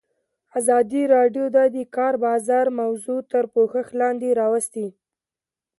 ازادي 0.59 1.03
راډیو 1.15 1.45
د 1.55 1.57
د 1.75 1.77
کار 1.95 2.13
بازار 2.25 2.65
موضوع 2.81 3.19
تر 3.31 3.43
پوښښ 3.53 3.87
لاندې 4.01 4.29
راوستې. 4.41 4.87